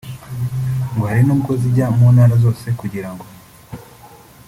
ngo 0.93 1.03
hari 1.09 1.21
n’ubwo 1.25 1.51
zijya 1.61 1.87
mu 1.97 2.07
ntara 2.15 2.35
zose 2.43 2.65
kugira 2.79 3.09
ngo 3.13 3.25